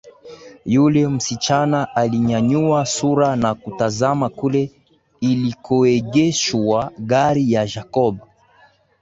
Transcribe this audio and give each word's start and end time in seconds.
Yule 0.65 1.07
msichana 1.07 1.95
alinyanyua 1.95 2.85
sura 2.85 3.35
na 3.35 3.55
kutazama 3.55 4.29
kule 4.29 4.71
ilikoegeshwa 5.21 6.91
gari 6.99 7.51
ya 7.51 7.65
Jacob 7.67 8.17